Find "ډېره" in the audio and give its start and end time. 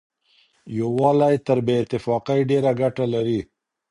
2.49-2.71